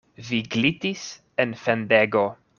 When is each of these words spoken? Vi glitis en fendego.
Vi 0.29 0.39
glitis 0.55 1.03
en 1.45 1.55
fendego. 1.67 2.27